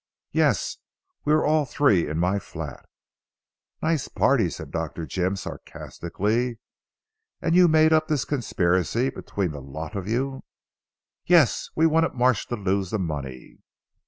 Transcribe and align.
"Yes. 0.31 0.77
We 1.25 1.33
were 1.35 1.45
all 1.45 1.63
three 1.65 2.09
in 2.09 2.17
my 2.17 2.39
flat." 2.39 2.89
"Nice 3.83 4.07
party," 4.07 4.49
said 4.49 4.71
Dr. 4.71 5.05
Jim 5.05 5.35
sarcastically, 5.35 6.57
"and 7.39 7.53
you 7.55 7.67
made 7.67 7.93
up 7.93 8.07
this 8.07 8.25
conspiracy 8.25 9.11
between 9.11 9.51
the 9.51 9.61
lot 9.61 9.95
of 9.95 10.07
you?" 10.07 10.43
"Yes! 11.27 11.69
We 11.75 11.85
wanted 11.85 12.15
Marsh 12.15 12.47
to 12.47 12.55
lose 12.55 12.89
the 12.89 12.97
money." 12.97 13.59